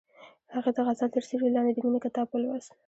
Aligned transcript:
هغې 0.53 0.71
د 0.75 0.77
غزل 0.85 1.09
تر 1.15 1.23
سیوري 1.29 1.49
لاندې 1.55 1.71
د 1.73 1.77
مینې 1.85 1.99
کتاب 2.05 2.27
ولوست. 2.29 2.71